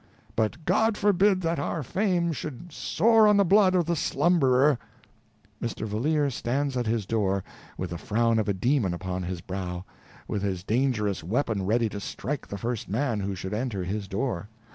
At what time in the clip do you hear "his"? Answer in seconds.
6.87-7.05, 9.21-9.41, 10.41-10.63, 13.83-14.07